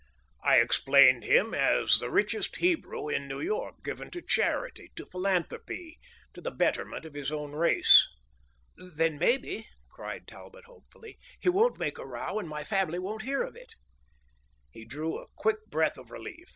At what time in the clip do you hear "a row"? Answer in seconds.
11.99-12.39